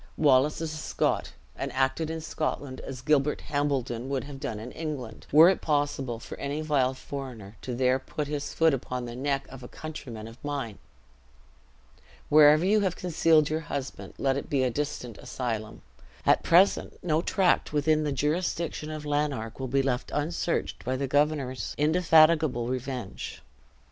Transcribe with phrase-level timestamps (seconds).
[0.17, 4.71] Wallace is a Scot, and acted in Scotland as Gilbert Hambledon would have done in
[4.71, 9.15] England, were it possible for any vile foreigner to there put his foot upon the
[9.15, 10.79] neck of a countryman of mine.
[12.29, 15.83] Wherever you have concealed your husband, let it be a distant asylum.
[16.25, 21.05] At present no tract within the jurisdiction of Lanark will be left unsearched by the
[21.05, 23.43] governor's indefatigable revenge."